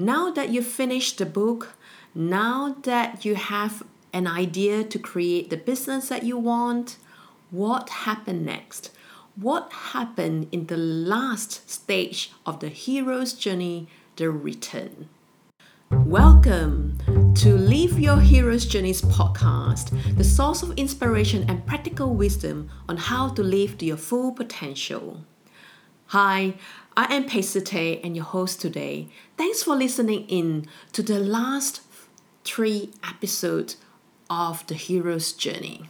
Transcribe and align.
Now 0.00 0.30
that 0.30 0.50
you've 0.50 0.64
finished 0.64 1.18
the 1.18 1.26
book, 1.26 1.74
now 2.14 2.76
that 2.84 3.24
you 3.24 3.34
have 3.34 3.82
an 4.12 4.28
idea 4.28 4.84
to 4.84 4.96
create 4.96 5.50
the 5.50 5.56
business 5.56 6.08
that 6.08 6.22
you 6.22 6.38
want, 6.38 6.98
what 7.50 7.88
happened 7.88 8.46
next? 8.46 8.92
What 9.34 9.72
happened 9.72 10.46
in 10.52 10.66
the 10.66 10.76
last 10.76 11.68
stage 11.68 12.30
of 12.46 12.60
the 12.60 12.68
hero's 12.68 13.32
journey, 13.32 13.88
the 14.14 14.30
return? 14.30 15.08
Welcome 15.90 16.98
to 17.34 17.56
Live 17.56 17.98
Your 17.98 18.20
Hero's 18.20 18.66
Journeys 18.66 19.02
podcast, 19.02 19.90
the 20.16 20.22
source 20.22 20.62
of 20.62 20.78
inspiration 20.78 21.44
and 21.48 21.66
practical 21.66 22.14
wisdom 22.14 22.70
on 22.88 22.98
how 22.98 23.30
to 23.30 23.42
live 23.42 23.76
to 23.78 23.84
your 23.84 23.96
full 23.96 24.30
potential. 24.30 25.24
Hi, 26.12 26.54
I 26.98 27.14
am 27.14 27.28
Paisite 27.28 28.00
and 28.02 28.16
your 28.16 28.24
host 28.24 28.60
today. 28.60 29.06
Thanks 29.36 29.62
for 29.62 29.76
listening 29.76 30.26
in 30.26 30.66
to 30.90 31.00
the 31.00 31.20
last 31.20 31.80
three 32.42 32.90
episodes 33.08 33.76
of 34.28 34.66
the 34.66 34.74
hero's 34.74 35.32
journey. 35.32 35.82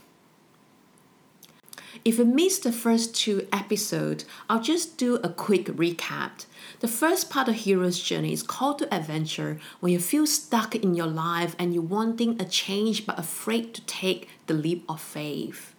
If 2.05 2.19
you 2.19 2.27
missed 2.27 2.65
the 2.65 2.73
first 2.73 3.17
two 3.17 3.49
episodes, 3.51 4.27
I'll 4.51 4.61
just 4.61 4.99
do 4.99 5.15
a 5.25 5.31
quick 5.31 5.69
recap. 5.69 6.45
The 6.81 6.89
first 6.89 7.31
part 7.31 7.49
of 7.49 7.55
Hero's 7.55 7.99
Journey 7.99 8.35
is 8.35 8.43
called 8.43 8.81
to 8.81 8.95
adventure 8.95 9.59
when 9.81 9.93
you 9.93 10.01
feel 10.01 10.27
stuck 10.27 10.75
in 10.75 10.95
your 10.95 11.07
life 11.07 11.57
and 11.59 11.73
you're 11.73 11.83
wanting 11.83 12.39
a 12.39 12.45
change 12.45 13.07
but 13.07 13.19
afraid 13.19 13.73
to 13.73 13.81
take 13.87 14.29
the 14.47 14.53
leap 14.53 14.85
of 14.91 15.01
faith 15.01 15.75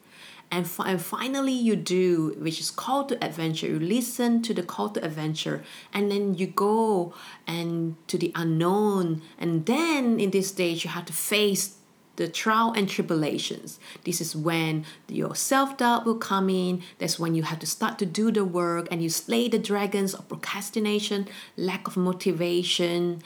and, 0.52 0.68
fi- 0.68 0.90
and 0.90 1.02
finally 1.02 1.54
you 1.54 1.76
do 1.76 2.36
which 2.40 2.60
is 2.60 2.72
call 2.72 3.06
to 3.06 3.24
adventure 3.24 3.68
you 3.68 3.80
listen 3.80 4.42
to 4.42 4.54
the 4.54 4.64
call 4.64 4.90
to 4.90 5.04
adventure 5.04 5.64
and 5.94 6.12
then 6.12 6.34
you 6.36 6.48
go 6.48 7.14
and 7.46 7.96
to 8.08 8.18
the 8.18 8.32
unknown 8.36 9.22
and 9.38 9.66
then 9.66 10.20
in 10.20 10.32
this 10.32 10.50
stage 10.50 10.84
you 10.84 10.90
have 10.90 11.06
to 11.06 11.14
face 11.14 11.76
the 12.20 12.28
trial 12.28 12.74
and 12.74 12.90
tribulations. 12.90 13.80
This 14.04 14.20
is 14.20 14.36
when 14.36 14.86
your 15.08 15.36
self 15.36 15.78
doubt 15.78 16.06
will 16.06 16.18
come 16.18 16.50
in. 16.50 16.84
That's 16.98 17.18
when 17.18 17.34
you 17.34 17.44
have 17.44 17.60
to 17.60 17.66
start 17.66 17.98
to 18.00 18.06
do 18.06 18.30
the 18.30 18.44
work 18.44 18.90
and 18.92 19.02
you 19.02 19.10
slay 19.10 19.48
the 19.48 19.58
dragons 19.58 20.14
of 20.14 20.28
procrastination, 20.28 21.30
lack 21.56 21.88
of 21.88 21.96
motivation, 21.96 23.24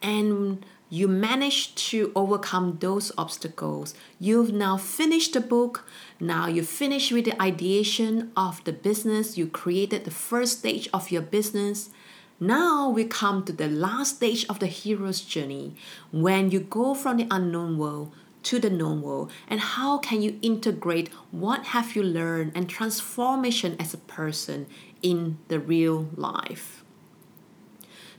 and 0.00 0.64
you 0.90 1.06
managed 1.06 1.76
to 1.90 2.10
overcome 2.14 2.78
those 2.80 3.12
obstacles. 3.18 3.94
You've 4.18 4.52
now 4.52 4.76
finished 4.76 5.34
the 5.34 5.40
book. 5.40 5.86
Now 6.18 6.46
you 6.46 6.62
finish 6.62 7.12
with 7.12 7.26
the 7.26 7.40
ideation 7.40 8.32
of 8.36 8.64
the 8.64 8.72
business. 8.72 9.36
You 9.36 9.46
created 9.46 10.04
the 10.04 10.10
first 10.10 10.60
stage 10.60 10.88
of 10.94 11.10
your 11.10 11.22
business. 11.22 11.90
Now 12.40 12.88
we 12.88 13.04
come 13.04 13.44
to 13.44 13.52
the 13.52 13.68
last 13.68 14.16
stage 14.16 14.46
of 14.48 14.60
the 14.60 14.66
hero's 14.66 15.20
journey 15.20 15.74
when 16.12 16.50
you 16.50 16.60
go 16.60 16.94
from 16.94 17.16
the 17.16 17.26
unknown 17.30 17.76
world 17.76 18.12
to 18.44 18.58
the 18.58 18.70
known 18.70 19.02
world 19.02 19.30
and 19.48 19.60
how 19.60 19.98
can 19.98 20.22
you 20.22 20.38
integrate 20.40 21.10
what 21.32 21.66
have 21.66 21.96
you 21.96 22.02
learned 22.02 22.52
and 22.54 22.68
transformation 22.68 23.76
as 23.80 23.92
a 23.92 23.98
person 23.98 24.66
in 25.02 25.38
the 25.48 25.58
real 25.58 26.08
life. 26.14 26.84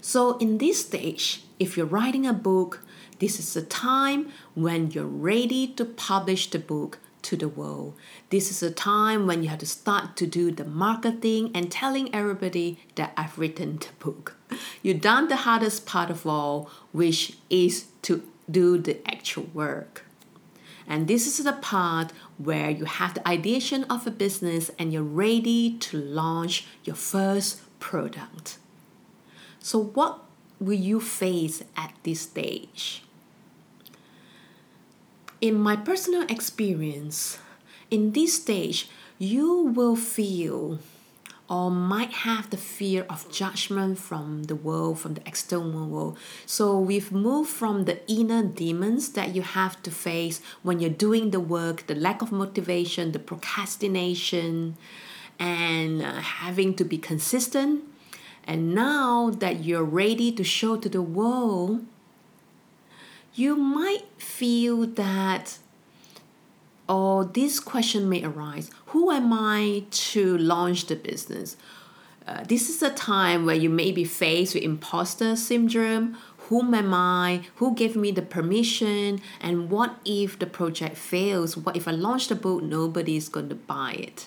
So 0.02 0.38
in 0.38 0.58
this 0.58 0.82
stage, 0.86 1.44
if 1.60 1.76
you're 1.76 1.86
writing 1.86 2.26
a 2.26 2.34
book, 2.34 2.84
this 3.20 3.40
is 3.40 3.54
the 3.54 3.62
time 3.62 4.32
when 4.56 4.92
you're 4.92 5.06
ready 5.06 5.68
to 5.68 5.84
publish 5.84 6.50
the 6.50 6.60
book 6.60 7.00
to 7.24 7.36
the 7.36 7.50
world. 7.50 7.96
This 8.30 8.50
is 8.50 8.64
a 8.64 8.72
time 8.72 9.28
when 9.28 9.44
you 9.44 9.50
have 9.50 9.60
to 9.60 9.66
start 9.66 10.16
to 10.18 10.26
do 10.26 10.52
the 10.52 10.64
marketing 10.64 11.52
and 11.54 11.70
telling 11.70 12.14
everybody 12.16 12.80
that 12.96 13.12
I've 13.18 13.38
written 13.38 13.78
the 13.78 13.88
book. 14.00 14.38
You've 14.82 15.02
done 15.02 15.28
the 15.28 15.36
hardest 15.36 15.86
part 15.86 16.10
of 16.10 16.26
all, 16.26 16.70
which 16.94 17.38
is 17.50 17.88
to 18.04 18.24
do 18.50 18.78
the 18.78 19.06
actual 19.06 19.48
work. 19.54 20.06
And 20.88 21.08
this 21.08 21.28
is 21.28 21.44
the 21.44 21.54
part 21.54 22.12
where 22.38 22.70
you 22.70 22.86
have 22.86 23.14
the 23.14 23.28
ideation 23.28 23.84
of 23.86 24.08
a 24.08 24.12
business 24.12 24.72
and 24.80 24.92
you're 24.92 25.04
ready 25.04 25.78
to 25.78 25.98
launch 25.98 26.66
your 26.84 26.96
first 26.96 27.62
product. 27.80 28.58
So, 29.70 29.78
what 29.84 30.22
will 30.60 30.82
you 30.90 31.00
face 31.00 31.62
at 31.78 31.94
this 32.02 32.22
stage? 32.22 33.04
In 35.42 35.60
my 35.60 35.76
personal 35.76 36.24
experience, 36.24 37.38
in 37.92 38.14
this 38.14 38.42
stage, 38.42 38.90
you 39.20 39.66
will 39.78 39.96
feel 39.96 40.80
or 41.48 41.70
might 41.70 42.26
have 42.26 42.50
the 42.50 42.58
fear 42.58 43.06
of 43.12 43.32
judgment 43.32 44.00
from 44.00 44.46
the 44.46 44.56
world, 44.56 44.98
from 45.02 45.14
the 45.14 45.28
external 45.28 45.88
world. 45.88 46.18
So 46.48 46.80
we've 46.80 47.12
moved 47.12 47.52
from 47.52 47.86
the 47.86 48.02
inner 48.12 48.42
demons 48.42 49.10
that 49.10 49.36
you 49.36 49.44
have 49.44 49.84
to 49.84 49.92
face 49.92 50.42
when 50.64 50.80
you're 50.80 50.90
doing 50.90 51.30
the 51.30 51.40
work, 51.40 51.86
the 51.86 51.94
lack 51.94 52.24
of 52.24 52.32
motivation, 52.32 53.12
the 53.12 53.20
procrastination, 53.20 54.78
and 55.38 56.02
uh, 56.02 56.14
having 56.22 56.74
to 56.74 56.84
be 56.84 56.98
consistent 56.98 57.84
and 58.46 58.74
now 58.74 59.30
that 59.30 59.64
you're 59.64 59.84
ready 59.84 60.32
to 60.32 60.44
show 60.44 60.78
to 60.78 60.90
the 60.90 61.02
world, 61.02 61.86
you 63.36 63.56
might 63.56 64.06
feel 64.18 64.86
that 64.86 65.60
or 66.90 67.24
this 67.24 67.60
question 67.60 68.10
may 68.10 68.24
arise. 68.24 68.72
Who 68.88 69.12
am 69.12 69.32
i 69.32 69.84
to 69.92 70.38
launch 70.38 70.88
the 70.88 70.96
business? 70.96 71.56
Uh, 72.28 72.44
this 72.44 72.68
is 72.70 72.82
a 72.82 72.90
time 72.90 73.46
where 73.46 73.56
you 73.56 73.70
may 73.70 73.92
be 73.92 74.04
faced 74.04 74.56
with 74.56 74.64
imposter 74.64 75.36
syndrome. 75.36 76.18
Whom 76.50 76.74
am 76.74 76.94
i? 76.94 77.44
Who 77.58 77.76
gave 77.76 77.96
me 77.96 78.12
the 78.12 78.24
permission? 78.24 79.22
And 79.40 79.70
what 79.70 79.98
if 80.04 80.40
the 80.40 80.48
project 80.48 80.98
fails? 80.98 81.56
What 81.56 81.78
if 81.78 81.88
i 81.88 81.92
launch 81.92 82.28
the 82.28 82.36
book 82.36 82.64
nobody 82.64 83.16
is 83.16 83.30
going 83.30 83.50
to 83.50 83.56
buy 83.56 83.92
it. 83.92 84.26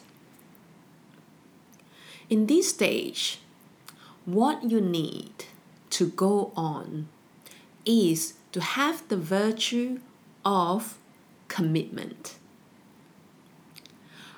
In 2.30 2.46
this 2.46 2.70
stage 2.70 3.41
what 4.24 4.70
you 4.70 4.80
need 4.80 5.46
to 5.90 6.08
go 6.08 6.52
on 6.56 7.08
is 7.84 8.34
to 8.52 8.60
have 8.60 9.06
the 9.08 9.16
virtue 9.16 10.00
of 10.44 10.98
commitment. 11.48 12.36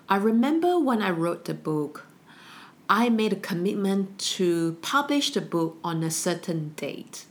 I 0.09 0.17
remember 0.17 0.79
when 0.79 1.03
I 1.03 1.11
wrote 1.11 1.45
the 1.45 1.55
book, 1.55 2.07
I 2.89 3.09
made 3.09 3.33
a 3.33 3.37
commitment 3.37 4.19
to 4.37 4.77
publish 4.83 5.33
the 5.33 5.41
book 5.41 5.79
on 5.83 6.03
a 6.03 6.11
certain 6.11 6.75
date. 6.77 7.25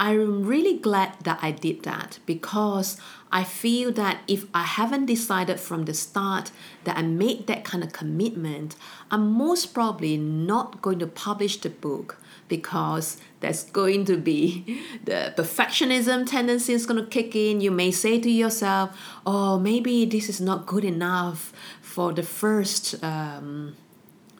I'm 0.00 0.46
really 0.46 0.78
glad 0.78 1.12
that 1.24 1.40
I 1.42 1.50
did 1.50 1.82
that 1.82 2.20
because 2.24 2.96
I 3.30 3.44
feel 3.44 3.92
that 3.92 4.22
if 4.26 4.46
I 4.54 4.62
haven't 4.62 5.04
decided 5.04 5.60
from 5.60 5.84
the 5.84 5.92
start 5.92 6.52
that 6.84 6.96
I 6.96 7.02
made 7.02 7.46
that 7.48 7.64
kind 7.64 7.84
of 7.84 7.92
commitment, 7.92 8.76
I'm 9.10 9.30
most 9.30 9.74
probably 9.74 10.16
not 10.16 10.80
going 10.80 11.00
to 11.00 11.06
publish 11.06 11.60
the 11.60 11.68
book 11.68 12.16
because 12.48 13.18
there's 13.40 13.64
going 13.64 14.06
to 14.06 14.16
be 14.16 14.80
the 15.04 15.34
perfectionism 15.36 16.26
tendency 16.26 16.72
is 16.72 16.86
going 16.86 17.04
to 17.04 17.06
kick 17.06 17.36
in. 17.36 17.60
You 17.60 17.70
may 17.70 17.90
say 17.90 18.18
to 18.20 18.30
yourself, 18.30 18.98
oh, 19.26 19.58
maybe 19.58 20.06
this 20.06 20.30
is 20.30 20.40
not 20.40 20.64
good 20.64 20.84
enough 20.84 21.52
for 21.82 22.14
the 22.14 22.22
first 22.22 23.04
um, 23.04 23.76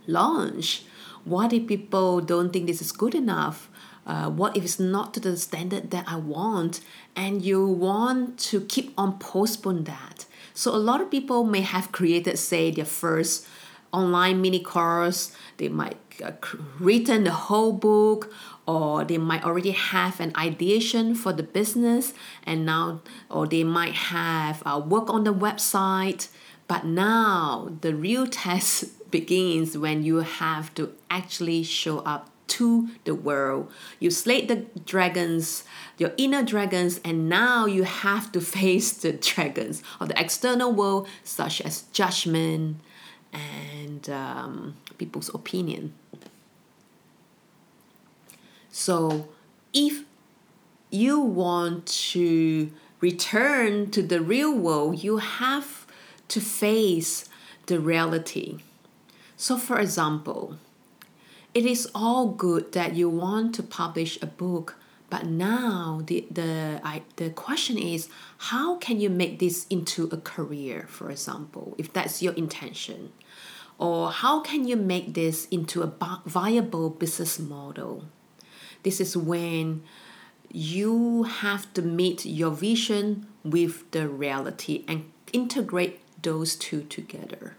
launch. 0.07 0.85
What 1.25 1.53
if 1.53 1.67
people 1.67 2.23
don't 2.23 2.51
think 2.51 2.67
this 2.67 2.81
is 2.81 2.93
good 2.93 3.15
enough? 3.15 3.70
Uh, 4.11 4.29
what 4.29 4.57
if 4.57 4.65
it's 4.65 4.81
not 4.81 5.15
to 5.15 5.21
the 5.21 5.37
standard 5.37 5.93
that 5.93 6.05
I 6.09 6.17
want, 6.17 6.81
and 7.15 7.43
you 7.43 7.65
want 7.65 8.41
to 8.51 8.63
keep 8.63 8.93
on 8.99 9.21
postpone 9.21 9.85
that. 9.85 10.27
So 10.53 10.75
a 10.75 10.83
lot 10.83 11.01
of 11.01 11.13
people 11.13 11.45
may 11.45 11.61
have 11.61 11.93
created, 11.93 12.37
say, 12.37 12.73
their 12.73 12.85
first 12.85 13.47
online 13.93 14.41
mini 14.41 14.59
course. 14.59 15.31
They 15.59 15.69
might 15.69 15.97
uh, 16.25 16.33
written 16.81 17.23
the 17.23 17.31
whole 17.31 17.73
book, 17.73 18.33
or 18.67 19.05
they 19.05 19.17
might 19.17 19.45
already 19.45 19.71
have 19.71 20.19
an 20.19 20.33
ideation 20.37 21.15
for 21.15 21.33
the 21.33 21.45
business, 21.45 22.13
and 22.43 22.67
now, 22.67 23.03
or 23.31 23.47
they 23.47 23.63
might 23.63 23.95
have 23.95 24.61
uh, 24.67 24.83
work 24.85 25.09
on 25.09 25.23
the 25.23 25.33
website. 25.33 26.27
But 26.67 26.85
now 26.85 27.71
the 27.81 27.95
real 27.95 28.27
test 28.43 29.09
begins 29.13 29.79
when 29.79 30.03
you 30.03 30.17
have 30.17 30.75
to 30.75 30.95
actually 31.09 31.63
show 31.63 31.99
up 32.01 32.30
to 32.51 32.89
the 33.05 33.15
world. 33.15 33.71
You 33.99 34.11
slayed 34.11 34.49
the 34.49 34.67
dragons, 34.85 35.65
your 35.99 36.13
inner 36.17 36.43
dragons, 36.43 37.01
and 37.05 37.29
now 37.29 37.67
you 37.67 37.85
have 37.85 38.33
to 38.33 38.41
face 38.59 38.93
the 38.93 39.13
dragons 39.13 39.83
of 40.01 40.09
the 40.09 40.21
external 40.21 40.73
world, 40.73 41.09
such 41.25 41.61
as 41.61 41.83
judgment 41.93 42.77
and 43.33 44.11
um, 44.11 44.77
people's 44.99 45.33
opinion. 45.35 45.95
So, 48.71 49.29
if 49.73 50.05
you 50.91 51.21
want 51.21 51.87
to 51.87 52.71
return 53.01 53.91
to 53.91 54.03
the 54.03 54.21
real 54.21 54.55
world, 54.55 55.03
you 55.03 55.19
have 55.19 55.87
to 56.29 56.41
face 56.41 57.29
the 57.67 57.81
reality. 57.81 58.59
So, 59.37 59.57
for 59.57 59.79
example, 59.79 60.59
it 61.55 61.67
is 61.67 61.89
all 61.95 62.29
good 62.29 62.73
that 62.73 62.95
you 62.95 63.09
want 63.09 63.55
to 63.57 63.63
publish 63.63 64.19
a 64.23 64.27
book, 64.27 64.77
But 65.11 65.27
now 65.27 66.03
the 66.07 66.25
the 66.31 66.81
I, 66.85 67.03
the 67.17 67.31
question 67.31 67.77
is 67.77 68.09
how 68.55 68.77
can 68.77 69.01
you 69.01 69.11
make 69.11 69.41
this 69.41 69.67
into 69.69 70.09
a 70.13 70.17
career, 70.17 70.87
for 70.89 71.11
example, 71.11 71.75
if 71.79 71.93
that's 71.93 72.23
your 72.23 72.33
intention? 72.35 73.11
Or 73.77 74.13
how 74.13 74.41
can 74.41 74.69
you 74.69 74.77
make 74.77 75.15
this 75.15 75.47
into 75.51 75.83
a 75.83 76.21
viable 76.27 76.91
business 76.91 77.39
model? 77.39 78.05
This 78.83 79.01
is 79.01 79.17
when 79.17 79.83
you 80.53 81.25
have 81.25 81.73
to 81.75 81.83
meet 81.83 82.25
your 82.25 82.51
vision 82.51 83.27
with 83.43 83.91
the 83.91 84.07
reality 84.09 84.85
and 84.87 85.11
integrate 85.33 86.01
those 86.23 86.55
two 86.57 86.83
together. 86.83 87.57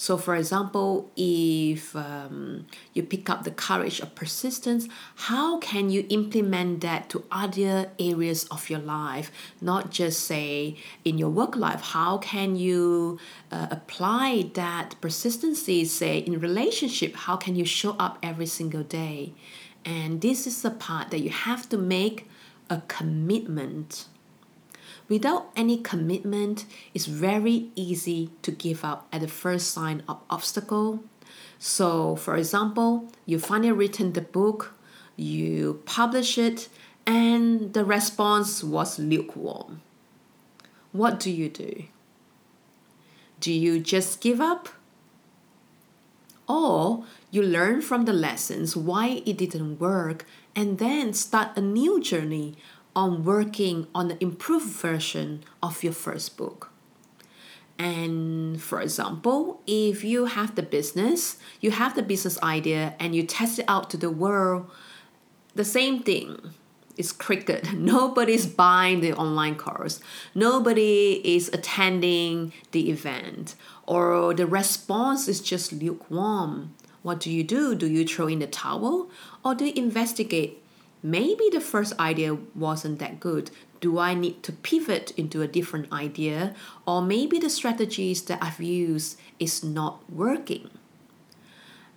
So, 0.00 0.16
for 0.16 0.36
example, 0.36 1.10
if 1.16 1.96
um, 1.96 2.66
you 2.94 3.02
pick 3.02 3.28
up 3.28 3.42
the 3.42 3.50
courage 3.50 3.98
of 3.98 4.14
persistence, 4.14 4.86
how 5.16 5.58
can 5.58 5.90
you 5.90 6.06
implement 6.08 6.82
that 6.82 7.10
to 7.10 7.24
other 7.32 7.90
areas 7.98 8.44
of 8.44 8.70
your 8.70 8.78
life? 8.78 9.32
Not 9.60 9.90
just 9.90 10.20
say 10.20 10.76
in 11.04 11.18
your 11.18 11.30
work 11.30 11.56
life. 11.56 11.80
How 11.80 12.18
can 12.18 12.54
you 12.54 13.18
uh, 13.50 13.66
apply 13.72 14.50
that 14.54 14.94
persistency, 15.00 15.84
say 15.84 16.18
in 16.18 16.38
relationship? 16.38 17.16
How 17.16 17.36
can 17.36 17.56
you 17.56 17.64
show 17.64 17.96
up 17.98 18.20
every 18.22 18.46
single 18.46 18.84
day? 18.84 19.34
And 19.84 20.20
this 20.20 20.46
is 20.46 20.62
the 20.62 20.70
part 20.70 21.10
that 21.10 21.22
you 21.22 21.30
have 21.30 21.68
to 21.70 21.76
make 21.76 22.28
a 22.70 22.82
commitment 22.86 24.06
Without 25.08 25.50
any 25.56 25.78
commitment, 25.78 26.64
it's 26.94 27.06
very 27.06 27.70
easy 27.74 28.30
to 28.42 28.50
give 28.50 28.84
up 28.84 29.06
at 29.12 29.20
the 29.20 29.28
first 29.28 29.70
sign 29.70 30.02
of 30.08 30.18
obstacle. 30.28 31.04
So, 31.58 32.16
for 32.16 32.36
example, 32.36 33.10
you 33.26 33.38
finally 33.38 33.72
written 33.72 34.12
the 34.12 34.20
book, 34.20 34.74
you 35.16 35.82
publish 35.84 36.38
it, 36.38 36.68
and 37.06 37.72
the 37.72 37.84
response 37.84 38.62
was 38.62 38.98
lukewarm. 38.98 39.82
What 40.92 41.18
do 41.20 41.30
you 41.30 41.48
do? 41.48 41.84
Do 43.40 43.52
you 43.52 43.80
just 43.80 44.20
give 44.20 44.40
up? 44.40 44.68
Or 46.48 47.04
you 47.30 47.42
learn 47.42 47.82
from 47.82 48.04
the 48.04 48.12
lessons 48.12 48.74
why 48.74 49.22
it 49.26 49.36
didn't 49.36 49.78
work 49.78 50.24
and 50.56 50.78
then 50.78 51.12
start 51.12 51.56
a 51.56 51.60
new 51.60 52.00
journey 52.00 52.56
on 52.98 53.24
working 53.24 53.86
on 53.94 54.08
the 54.08 54.20
improved 54.20 54.66
version 54.66 55.44
of 55.62 55.84
your 55.84 55.92
first 55.92 56.36
book. 56.36 56.72
And 57.78 58.60
for 58.60 58.80
example, 58.80 59.62
if 59.68 60.02
you 60.02 60.24
have 60.24 60.56
the 60.56 60.64
business, 60.64 61.38
you 61.60 61.70
have 61.70 61.94
the 61.94 62.02
business 62.02 62.42
idea 62.42 62.96
and 62.98 63.14
you 63.14 63.22
test 63.22 63.60
it 63.60 63.66
out 63.68 63.88
to 63.90 63.96
the 63.96 64.10
world, 64.10 64.68
the 65.54 65.64
same 65.64 66.02
thing 66.02 66.54
is 66.96 67.12
cricket. 67.12 67.72
Nobody's 67.94 68.46
buying 68.46 69.00
the 69.00 69.12
online 69.12 69.54
course. 69.54 70.00
Nobody 70.34 71.22
is 71.24 71.48
attending 71.52 72.52
the 72.72 72.90
event. 72.90 73.54
Or 73.86 74.34
the 74.34 74.48
response 74.48 75.28
is 75.28 75.40
just 75.40 75.72
lukewarm. 75.72 76.74
What 77.02 77.20
do 77.20 77.30
you 77.30 77.44
do? 77.44 77.76
Do 77.76 77.86
you 77.86 78.04
throw 78.04 78.26
in 78.26 78.40
the 78.40 78.48
towel? 78.48 79.08
Or 79.44 79.54
do 79.54 79.66
you 79.66 79.72
investigate 79.76 80.64
maybe 81.02 81.48
the 81.50 81.60
first 81.60 81.98
idea 81.98 82.36
wasn't 82.54 82.98
that 82.98 83.20
good. 83.20 83.50
Do 83.80 83.98
I 83.98 84.14
need 84.14 84.42
to 84.42 84.52
pivot 84.52 85.12
into 85.16 85.42
a 85.42 85.48
different 85.48 85.92
idea? 85.92 86.54
Or 86.86 87.00
maybe 87.00 87.38
the 87.38 87.50
strategies 87.50 88.22
that 88.22 88.42
I've 88.42 88.60
used 88.60 89.18
is 89.38 89.62
not 89.62 90.02
working. 90.10 90.70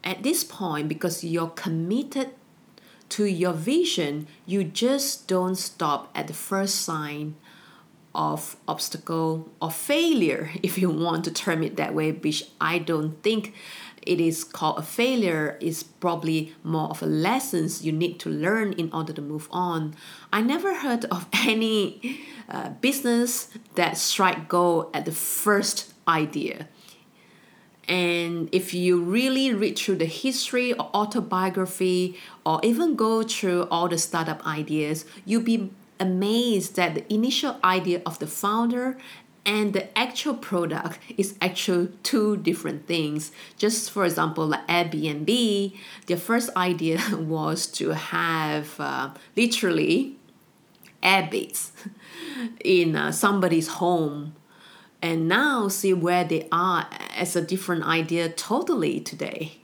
At 0.03 0.23
this 0.23 0.43
point, 0.43 0.87
because 0.87 1.23
you're 1.23 1.49
committed 1.49 2.31
to 3.09 3.25
your 3.25 3.53
vision, 3.53 4.27
you 4.45 4.63
just 4.63 5.27
don't 5.27 5.55
stop 5.55 6.09
at 6.15 6.27
the 6.27 6.33
first 6.33 6.75
sign 6.75 7.35
of 8.13 8.57
obstacle 8.67 9.49
or 9.61 9.71
failure, 9.71 10.51
if 10.63 10.77
you 10.77 10.89
want 10.89 11.25
to 11.25 11.31
term 11.31 11.63
it 11.63 11.77
that 11.77 11.93
way, 11.93 12.11
which 12.11 12.43
I 12.59 12.79
don't 12.79 13.21
think 13.23 13.53
it 14.01 14.19
is 14.19 14.43
called 14.43 14.79
a 14.79 14.81
failure 14.81 15.57
is 15.61 15.83
probably 15.83 16.55
more 16.63 16.89
of 16.89 17.03
a 17.03 17.05
lessons 17.05 17.85
you 17.85 17.91
need 17.91 18.19
to 18.19 18.29
learn 18.29 18.73
in 18.73 18.91
order 18.91 19.13
to 19.13 19.21
move 19.21 19.47
on. 19.51 19.95
I 20.33 20.41
never 20.41 20.75
heard 20.75 21.05
of 21.05 21.27
any 21.33 22.19
uh, 22.49 22.69
business 22.81 23.49
that 23.75 23.97
strike 23.97 24.47
gold 24.47 24.89
at 24.93 25.05
the 25.05 25.11
first 25.11 25.93
idea. 26.07 26.67
And 27.87 28.47
if 28.51 28.73
you 28.73 29.01
really 29.01 29.53
read 29.53 29.77
through 29.77 29.97
the 29.97 30.05
history 30.05 30.71
or 30.73 30.89
autobiography 30.95 32.17
or 32.45 32.59
even 32.63 32.95
go 32.95 33.23
through 33.23 33.63
all 33.63 33.89
the 33.89 33.97
startup 33.97 34.45
ideas 34.45 35.03
you'll 35.25 35.41
be 35.41 35.71
amazed 36.01 36.75
that 36.75 36.95
the 36.95 37.13
initial 37.13 37.57
idea 37.63 38.01
of 38.05 38.17
the 38.19 38.27
founder 38.27 38.97
and 39.45 39.73
the 39.73 39.97
actual 39.97 40.33
product 40.35 40.99
is 41.17 41.35
actually 41.41 41.89
two 42.03 42.37
different 42.37 42.87
things. 42.87 43.31
Just 43.57 43.91
for 43.91 44.05
example, 44.05 44.47
like 44.47 44.67
Airbnb, 44.67 45.77
their 46.07 46.17
first 46.17 46.49
idea 46.57 46.99
was 47.17 47.67
to 47.67 47.89
have 47.89 48.79
uh, 48.79 49.11
literally 49.35 50.17
Airbnbs 51.01 51.71
in 52.63 52.95
uh, 52.95 53.11
somebody's 53.11 53.67
home. 53.67 54.35
And 55.03 55.27
now 55.27 55.67
see 55.67 55.93
where 55.93 56.23
they 56.23 56.47
are 56.51 56.87
as 57.15 57.35
a 57.35 57.41
different 57.41 57.83
idea 57.83 58.29
totally 58.29 58.99
today. 58.99 59.61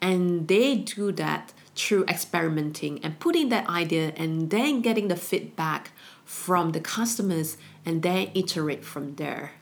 And 0.00 0.48
they 0.48 0.74
do 0.74 1.12
that 1.12 1.52
through 1.74 2.04
experimenting 2.04 3.02
and 3.04 3.18
putting 3.18 3.48
that 3.48 3.68
idea 3.68 4.12
and 4.16 4.50
then 4.50 4.80
getting 4.80 5.08
the 5.08 5.16
feedback 5.16 5.92
from 6.24 6.72
the 6.72 6.80
customers 6.80 7.56
and 7.84 8.02
then 8.02 8.30
iterate 8.34 8.84
from 8.84 9.14
there. 9.16 9.52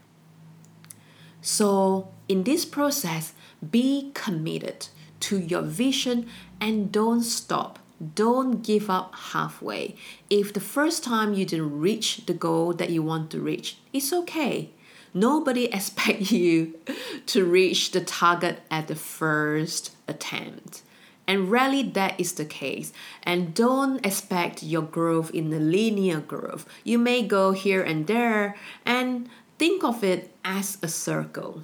So, 1.41 2.09
in 2.29 2.45
this 2.45 2.65
process, 2.65 3.33
be 3.71 4.11
committed 4.15 4.89
to 5.21 5.39
your 5.39 5.63
vision 5.63 6.29
and 6.61 6.93
don't 6.93 7.23
stop. 7.23 7.79
Don't 8.15 8.63
give 8.63 8.89
up 8.89 9.15
halfway. 9.15 9.95
If 10.31 10.53
the 10.53 10.61
first 10.61 11.05
time 11.05 11.35
you 11.35 11.45
didn't 11.45 11.81
reach 11.81 12.25
the 12.27 12.35
goal 12.35 12.73
that 12.75 12.91
you 12.91 13.03
want 13.03 13.31
to 13.31 13.41
reach, 13.41 13.79
it's 13.93 14.13
okay. 14.13 14.71
Nobody 15.13 15.65
expects 15.73 16.33
you 16.33 16.79
to 17.27 17.45
reach 17.45 17.91
the 17.91 18.01
target 18.01 18.61
at 18.71 18.89
the 18.89 18.95
first 18.95 19.93
attempt. 20.09 20.83
And 21.31 21.49
rarely 21.49 21.85
that 21.85 22.19
is 22.19 22.33
the 22.33 22.45
case. 22.45 22.93
And 23.23 23.55
don't 23.55 24.05
expect 24.05 24.65
your 24.65 24.83
growth 24.83 25.31
in 25.31 25.53
a 25.53 25.61
linear 25.61 26.19
growth. 26.19 26.67
You 26.83 26.99
may 26.99 27.23
go 27.23 27.53
here 27.53 27.85
and 27.85 28.09
there 28.09 28.57
and 28.85 29.29
think 29.57 29.85
of 29.85 30.03
it 30.03 30.35
as 30.45 30.77
a 30.83 30.89
circle. 30.89 31.63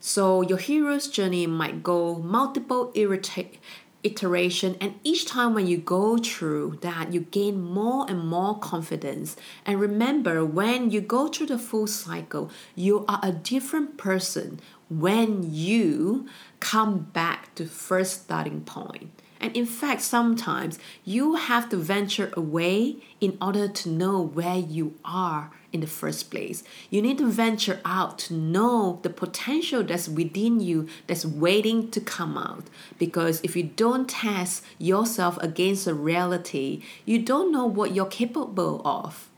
So 0.00 0.40
your 0.40 0.56
hero's 0.56 1.08
journey 1.08 1.46
might 1.46 1.82
go 1.82 2.14
multiple 2.14 2.90
irrita- 2.94 3.58
iteration 4.02 4.78
and 4.80 4.94
each 5.04 5.26
time 5.26 5.52
when 5.52 5.66
you 5.66 5.76
go 5.76 6.16
through 6.16 6.78
that 6.80 7.12
you 7.12 7.20
gain 7.20 7.60
more 7.62 8.06
and 8.08 8.26
more 8.26 8.58
confidence 8.58 9.34
and 9.64 9.80
remember 9.80 10.44
when 10.44 10.90
you 10.90 11.00
go 11.00 11.26
through 11.26 11.46
the 11.46 11.58
full 11.58 11.86
cycle 11.86 12.50
you 12.74 13.06
are 13.08 13.18
a 13.22 13.32
different 13.32 13.96
person 13.96 14.60
when 15.00 15.52
you 15.52 16.26
come 16.60 16.98
back 17.12 17.54
to 17.54 17.66
first 17.66 18.24
starting 18.24 18.62
point. 18.62 19.10
And 19.40 19.54
in 19.54 19.66
fact, 19.66 20.00
sometimes 20.00 20.78
you 21.04 21.34
have 21.34 21.68
to 21.68 21.76
venture 21.76 22.32
away 22.34 22.96
in 23.20 23.36
order 23.42 23.68
to 23.68 23.88
know 23.90 24.20
where 24.20 24.56
you 24.56 24.94
are 25.04 25.50
in 25.70 25.80
the 25.80 25.86
first 25.86 26.30
place. 26.30 26.62
You 26.88 27.02
need 27.02 27.18
to 27.18 27.26
venture 27.26 27.80
out 27.84 28.18
to 28.20 28.34
know 28.34 29.00
the 29.02 29.10
potential 29.10 29.82
that's 29.82 30.08
within 30.08 30.60
you 30.60 30.88
that's 31.08 31.26
waiting 31.26 31.90
to 31.90 32.00
come 32.00 32.38
out. 32.38 32.64
Because 32.98 33.40
if 33.42 33.54
you 33.54 33.64
don't 33.64 34.08
test 34.08 34.64
yourself 34.78 35.36
against 35.42 35.86
a 35.86 35.94
reality, 35.94 36.82
you 37.04 37.18
don't 37.18 37.52
know 37.52 37.66
what 37.66 37.94
you're 37.94 38.06
capable 38.06 38.80
of. 38.86 39.28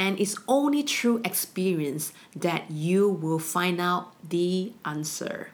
And 0.00 0.18
it's 0.18 0.36
only 0.48 0.80
through 0.80 1.20
experience 1.26 2.14
that 2.34 2.70
you 2.70 3.06
will 3.06 3.38
find 3.38 3.78
out 3.78 4.04
the 4.26 4.72
answer. 4.82 5.50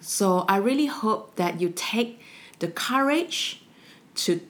So 0.00 0.44
I 0.48 0.56
really 0.56 0.86
hope 0.86 1.36
that 1.36 1.60
you 1.60 1.72
take 1.72 2.20
the 2.58 2.66
courage 2.66 3.62
to 4.26 4.40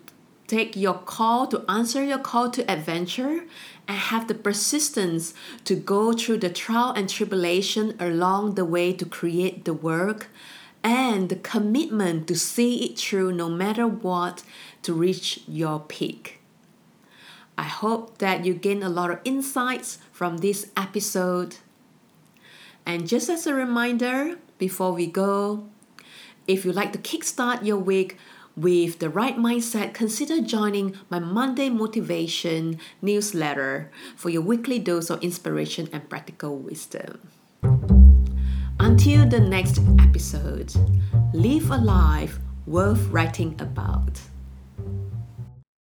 take 0.46 0.74
your 0.74 0.94
call, 0.94 1.46
to 1.48 1.62
answer 1.68 2.02
your 2.02 2.18
call 2.18 2.48
to 2.50 2.62
adventure, 2.64 3.44
and 3.86 3.98
have 3.98 4.26
the 4.26 4.34
persistence 4.34 5.34
to 5.64 5.74
go 5.76 6.14
through 6.14 6.38
the 6.38 6.48
trial 6.48 6.94
and 6.96 7.10
tribulation 7.10 7.94
along 8.00 8.54
the 8.54 8.64
way 8.64 8.94
to 8.94 9.04
create 9.04 9.66
the 9.66 9.74
work, 9.74 10.28
and 10.82 11.28
the 11.28 11.36
commitment 11.36 12.26
to 12.28 12.34
see 12.34 12.86
it 12.86 12.98
through 12.98 13.32
no 13.32 13.50
matter 13.50 13.86
what 13.86 14.42
to 14.80 14.94
reach 14.94 15.42
your 15.46 15.78
peak. 15.80 16.39
I 17.60 17.68
hope 17.68 18.16
that 18.24 18.46
you 18.46 18.54
gain 18.54 18.82
a 18.82 18.88
lot 18.88 19.10
of 19.10 19.20
insights 19.22 19.98
from 20.12 20.38
this 20.38 20.72
episode. 20.80 21.56
And 22.86 23.06
just 23.06 23.28
as 23.28 23.46
a 23.46 23.52
reminder, 23.52 24.38
before 24.56 24.92
we 24.96 25.06
go, 25.06 25.68
if 26.48 26.64
you 26.64 26.72
like 26.72 26.94
to 26.94 26.98
kickstart 26.98 27.62
your 27.62 27.76
week 27.76 28.16
With 28.56 28.98
the 28.98 29.08
right 29.08 29.36
mindset, 29.38 29.94
consider 29.94 30.40
joining 30.40 30.98
my 31.08 31.18
Monday 31.18 31.70
Motivation 31.70 32.78
newsletter 33.00 33.90
for 34.16 34.28
your 34.28 34.42
weekly 34.42 34.78
dose 34.78 35.08
of 35.08 35.22
inspiration 35.22 35.88
and 35.92 36.08
practical 36.10 36.58
wisdom. 36.58 37.30
Until 38.80 39.26
the 39.26 39.40
next 39.40 39.80
episode, 40.00 40.74
live 41.32 41.70
a 41.70 41.78
life 41.78 42.38
worth 42.66 43.06
writing 43.08 43.54
about. 43.60 44.20